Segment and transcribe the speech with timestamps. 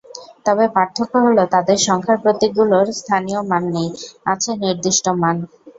[0.45, 3.89] তবে পার্থক্য হলো তাদের সংখ্যার প্রতীকগুলোর স্থানীয় মান নেই,
[4.25, 5.35] আছে নির্দিষ্ট মান।